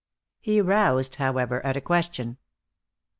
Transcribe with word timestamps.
He 0.39 0.61
roused, 0.61 1.17
however, 1.17 1.63
at 1.63 1.77
a 1.77 1.81
question. 1.81 2.37